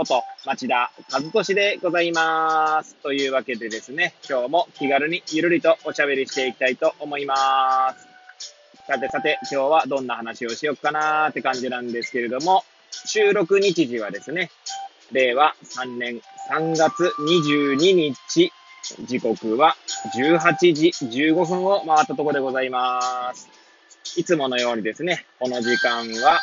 [0.00, 2.96] こと町田和俊でございます。
[3.02, 8.08] というわけでですね、今日も気軽にゆるりとおしゃべりしていきたいと思います。
[8.86, 12.64] さてさて、今日はどんな話をしよっかなーって感じなんですけれども、
[13.04, 14.50] 収録日時はですね、
[15.12, 18.52] 令和3年3月22日、
[19.04, 19.76] 時刻は
[20.16, 23.50] 18時15分を回ったところでございます。
[24.16, 26.40] いつものようにですね、この時間は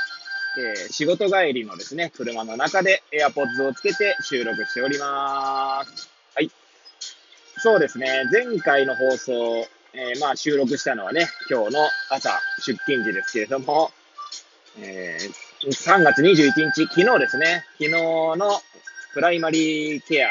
[0.57, 6.09] えー、仕事帰りのですね、車の中で AirPods をつけて収録しております。
[6.33, 6.49] はい。
[7.59, 13.91] そうですね、前回の放送、えー、まあ収録したのはね、今日の朝出勤時ですけれども、
[14.79, 18.37] えー、3月21日、昨日ですね、昨日の
[19.13, 20.29] プライマリーケア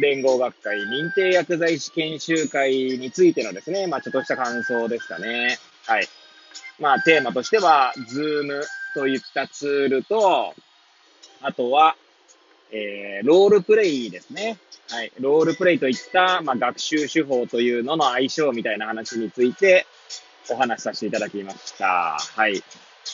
[0.00, 5.58] 連合学会認定薬剤師研修会についてのですね、まあちょっとした感想ですかね。
[5.86, 6.08] はい。
[6.80, 10.54] まあテーマとしては、ズームといったツールと、
[11.40, 11.96] あとは、
[12.70, 14.58] えー、ロールプレイですね。
[14.90, 15.12] はい。
[15.20, 19.86] ロールプレイといった、まあ、学習手法というのの相性みたいな話について
[20.50, 22.18] お話しさせていただきました。
[22.18, 22.62] はい。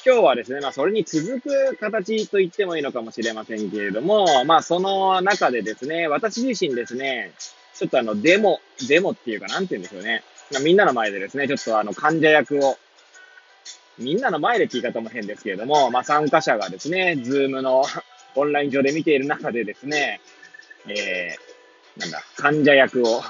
[0.04, 7.32] 今日はですね、まあ、それに続く形と言ってもいいのかもしれませんけれども、まあ、その中でですね、私自身ですね、
[7.74, 10.22] ちょっとあの、デモ、デモっていうか、なんて言うんでしょうね。
[10.52, 12.76] まあ、みんなの前でですね、ちょっとあの、患者役を
[13.98, 17.84] みんなの前でって言い方も変ですけれども、まあ、参加者がですね、ズームの
[18.36, 20.20] オンライン上で見ている中でですね、
[20.86, 23.22] えー、なんだ、患者役を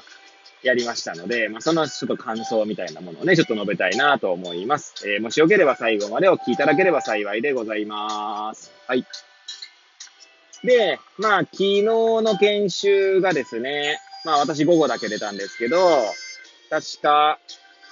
[0.62, 5.08] やりましたので、まあ、そのちょっと感想みたいなものをね、ちょっと述べたいなと思います。
[5.08, 8.72] えー、もしよければ最後までお聞きいただければ幸いでございます。
[8.86, 9.06] はい。
[10.64, 15.78] で、まあ、昨日の研修がですね、まあ、私午後だけ出たんですけど、
[16.68, 17.38] 確か、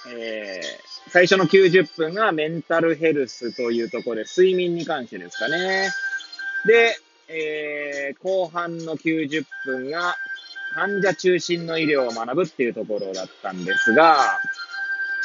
[0.09, 5.89] えー、最初の90分がメンタルヘルスというところで、睡眠に関してですかね。
[6.65, 6.97] で、
[7.29, 10.15] えー、後半の90分が
[10.73, 14.39] 患者中心の医療を学ぶっていうところだったんですが、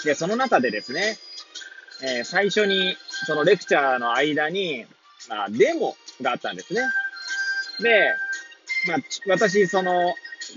[0.04, 1.16] で、その中でですね、
[2.02, 4.86] えー、最初に、そのレクチャーの間に、
[5.28, 6.80] まあ、デモがあったんですね。
[7.80, 8.14] で、
[8.88, 10.14] まあ、私、その、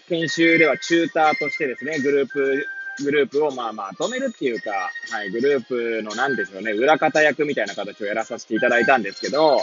[0.07, 2.67] 研修ではチューターとしてですね、グループ
[3.03, 4.71] グループをまあまとめるっていうか、
[5.11, 9.61] はい、グループのなんでしょうね、裏方役みたいな形をやらさせていただいたんですけど、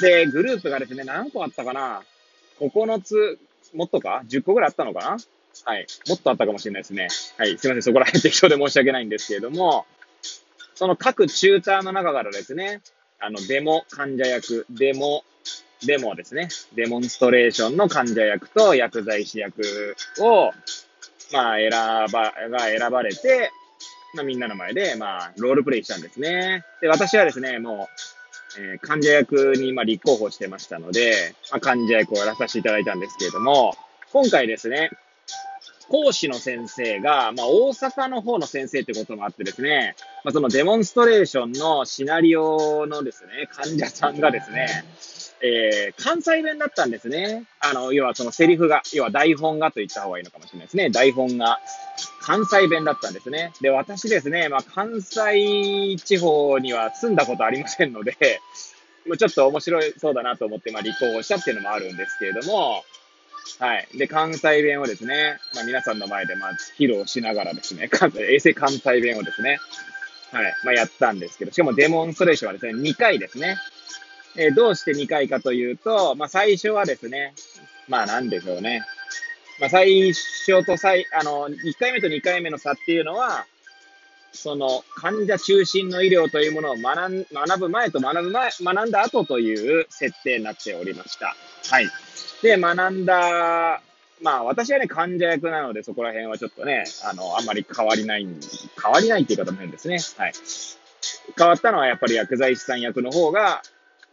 [0.00, 2.02] で、グループがですね、何個あったかな
[2.60, 3.38] ?9 つ、
[3.74, 5.16] もっとか ?10 個ぐらいあったのかな
[5.64, 5.86] はい。
[6.08, 7.08] もっとあったかもしれないですね。
[7.36, 7.58] はい。
[7.58, 7.82] すいません。
[7.82, 9.86] そこら辺適当で申し訳ないんですけれども、
[10.74, 12.80] その各チューターの中からですね、
[13.20, 15.24] あの、デモ患者役、デモ、
[15.86, 16.48] デモですね。
[16.74, 19.62] デモンストレーションの患者役と薬剤師役
[20.20, 20.52] を、
[21.32, 23.50] まあ、選ば、が選ばれて、
[24.14, 26.64] まあ、みんなの前で、まあ、ロールプレイしたんですね。
[26.80, 27.88] で、私はですね、も
[28.58, 33.74] う、えー、患者役に、まあ、立候補してましたので、まあ、患者役をやらさせていただいたんですけれども、
[34.12, 34.90] 今回ですね、
[35.88, 39.94] 講師の先生が、まあ、大阪の方の先生ってこともあってですね、
[40.24, 44.84] まあ、そのデモンストレーションのシナリオのですね、患者さんがですね、
[45.44, 47.44] えー、関西弁だったんですね。
[47.60, 50.90] あの、要はそのセリフが、要は台本がと言った方がいいのかもしれないですね。
[50.90, 51.58] 台本が
[52.20, 53.52] 関西弁だったんですね。
[53.60, 58.40] で、私ですね、まあ、関西地方には住んだことありませんので、
[59.06, 62.84] もうちょっと面白いそうだなと思って、まあ、立候補したっていうのもあるんですけれども、
[63.58, 63.88] はい。
[63.98, 69.58] で、関西弁をですね、まあ、皆さんの前で、まあ、披露しながらですね、衛星関西弁をですね、
[70.30, 70.54] はい。
[70.64, 73.56] まあ、やったんですけど、しかもデモンストレーションはですね、2回ですね。
[74.36, 77.34] えー、どうして2回かというと、まあ、最初はですね、
[77.88, 78.82] まあ、なんでしょうね。
[79.60, 83.46] まあ、最初と最、あの、1回目と2回目の差っていうのは、
[84.32, 91.36] その、患者中心の医療というものを学ん学ぶ前と学ぶ前、学んだ後という設定になっておりました。
[91.70, 91.88] はい。
[92.42, 93.82] で、学んだ、
[94.22, 98.26] まあ私はね、患者役なのでそこら辺はちょっとね、あの、あんまり変わりない、
[98.82, 99.98] 変わりないっていう方も変ですね。
[100.16, 100.32] はい。
[101.36, 103.62] 変わったのはやっぱり薬剤師さん役の方が、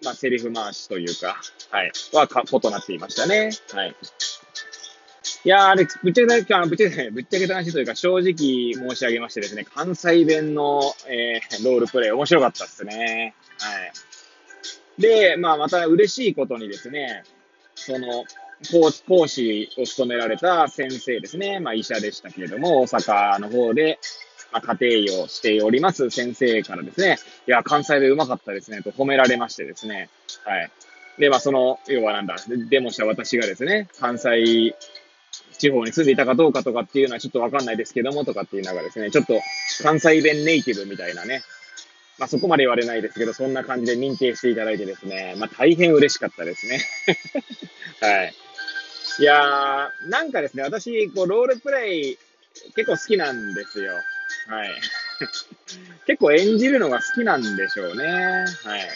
[0.03, 1.41] まあ、セリフ回しというか、
[1.71, 3.51] はい、は、か、異なっていましたね。
[3.73, 3.95] はい。
[5.45, 13.35] いやー、あれ、ぶっちゃけた、ぶっちゃけ、ぶっちゃけた話というか、正直申し上げましてですね、関西弁の、えー、ロールプレイ面白かったですね。
[13.59, 13.85] は
[14.97, 15.01] い。
[15.01, 17.23] で、まあ、また嬉しいことにですね、
[17.75, 18.25] その、
[19.07, 21.59] 講師を務められた先生ですね。
[21.59, 23.99] まあ医者でしたけれども、大阪の方で、
[24.51, 27.17] まあ、家庭医をしております先生からですね、
[27.47, 30.09] いや、関西でうまかったですね、と褒められましてですね。
[30.43, 30.71] はい。
[31.19, 32.35] で、まあその、要はなんだ、
[32.69, 34.75] デモした私がですね、関西
[35.57, 39.39] 地方に住んでいたかどうかとかっていうのはちょっとわかんないですけども、とかっていうのがですね、ちょっと
[39.83, 41.41] 関西弁ネイティブみたいなね、
[42.17, 46.81] まあそこまで言われないですけど、そんな感じで認定していただいてですね、まあ大変嬉しかったですね。
[48.01, 48.33] はい。
[49.17, 52.17] いやー、なんかですね、私、こう、ロールプレイ
[52.75, 53.93] 結構好きなんですよ。
[54.47, 54.69] はい。
[56.05, 58.05] 結構演じるのが好きなんでしょうね。
[58.05, 58.89] はい。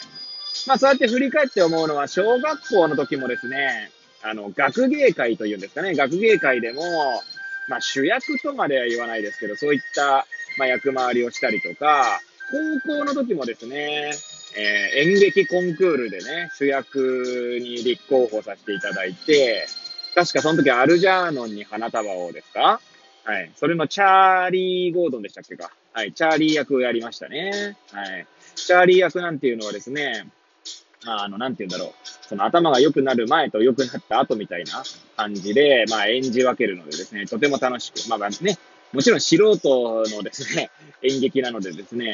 [0.68, 7.22] まあそうやって振り返って思うのは、小学校の時もですね、あの、学芸会というんですかね、学芸会でも、
[7.68, 10.26] まあ主役とまでは言わないですけど、そういった、
[10.58, 12.22] まあ役回りをしたりとか、
[12.86, 14.12] 高校の時もですね、
[14.56, 19.66] えー、演劇コンクールでね、主役に立候補させていただいて、
[20.16, 22.80] 確かその時アルジャーノンに花束をですか？
[23.24, 23.52] はい。
[23.56, 25.72] それのチャーリー・ゴードンでしたっけか？
[25.94, 26.14] はい。
[26.14, 27.78] チャーリー役をやりましたね。
[27.92, 28.28] はい。
[28.56, 30.28] チャーリー役なんていうのはですね、
[31.06, 32.28] あ、あの、なんて言うんだろう。
[32.28, 34.84] その頭が良くなる前と良くなった後みたいな
[35.18, 38.08] 感じで、まあ、演じ分けるのでですね、とても楽しく。
[38.10, 38.58] まあ、ね、
[38.92, 40.70] もちろん素人のですね、
[41.02, 42.14] 演劇なのでですね、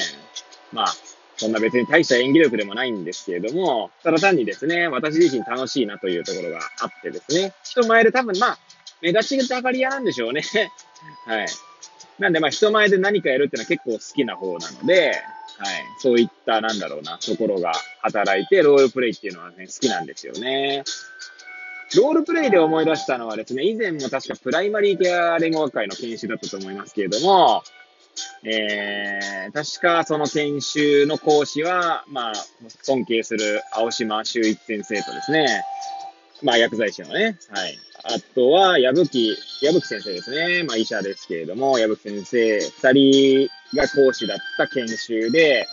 [0.71, 0.93] まあ、
[1.39, 8.57] そんな別に大した演技力でもないんですけれども、ただ単にですね、私自身楽しいなというところがあってですね、人前で多分まあ、
[9.01, 10.41] 目立ちたがり屋なんでしょうね。
[11.25, 11.47] はい。
[12.19, 15.15] なんでまあ人前で何かやるっていうのは結構好きな方なので、はい。
[16.01, 17.71] そういった、なんだろうな、ところが
[18.01, 20.83] 働いて、ロールプレイっていうのはね、好きなんですよね。
[21.95, 27.63] ロールプレイで思い出したのはですね、以前も確かプライマリーケア連合会の研修だったと思いますけれども、
[28.43, 32.33] えー、確かその研修の講師は、まあ、
[32.83, 35.63] 尊敬する青島修一先生とですね、
[36.41, 37.77] まあ、薬剤師のね、はい。
[38.03, 40.63] あとは、矢吹、矢吹先生ですね。
[40.63, 45.67] まあ、医者ですけれども、矢吹先生、二人が講師だった研修で、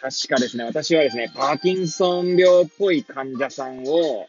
[0.00, 4.26] 確かですね、私はですね、パーキンソン病っぽい患者さんを、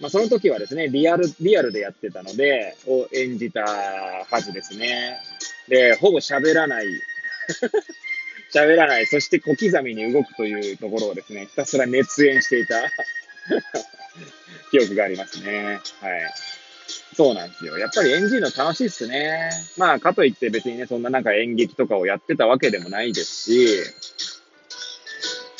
[0.00, 5.18] まあ、その時はですね、リアル、リアルでやってたので、を演じたはずですね。
[5.68, 6.86] で、ほぼ喋らない。
[8.52, 9.06] 喋らない。
[9.06, 12.82] そして小刻みに動くというところをですね、ひたすら熱演していた
[14.72, 15.64] 記憶がありますね。
[15.64, 15.80] はい。
[17.16, 17.78] そうなんですよ。
[17.78, 19.50] やっぱり演じるの楽しいっすね。
[19.76, 23.84] まあ、かといって別にね、そんななんか演劇とかをやってたわけでもないですし、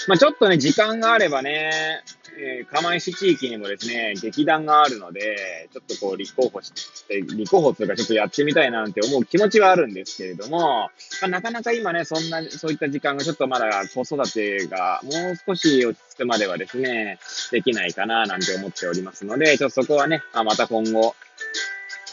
[0.06, 2.03] まあちょっとね、時間があればね、
[2.38, 6.73] えー、釜石地域にもですね、劇団があるので、ちょっとこう立候補し
[7.06, 10.91] て、立候補というかちょっとやってみたいなんて思う気持ちはあるんですけれども、
[11.21, 17.19] まあ、なかなか今ね、そんな、そういった時間がちょっとまだ子育てがもう少し落ち着くまではですね、
[17.50, 21.15] できないかななんて思っておりますので、ちょっとそこはね、あ、また今後、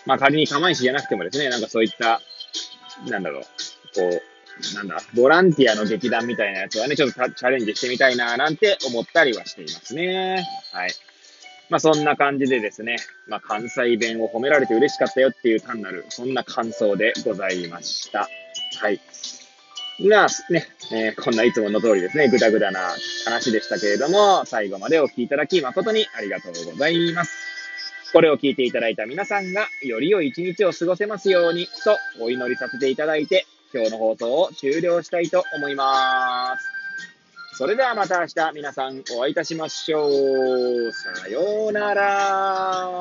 [0.05, 2.21] まあ仮に釜石じゃなくてもですね、なんかそういった、
[3.09, 4.21] なんだろう、こう、
[4.75, 10.45] なんだ、ボランティアの劇団みたいなやつはね、ちょっとチャレンジしてみたいな、なんて思ったりはしていますね。
[10.71, 10.91] はい。
[11.69, 18.29] まあそんな感じでですね、まあ関西弁を褒められて嬉しかったよっていう単なる、そんな感想でございました。
[18.79, 19.01] はい。
[19.99, 22.79] が、ね、えー、こんないつもの通りですね、ぐだぐだな
[23.25, 27.31] 話でしたけれども、最後までお聞きいただき誠にありがとうございます。
[28.13, 36.67] これを聞いていただいた皆さんが、より良い一日を過ごせますように、とお祈りさせていただいて、今日の放送を終了したいと思います。
[37.57, 40.91] それではまた明日皆さんお会いいたしましょう。
[40.91, 42.97] さようなら。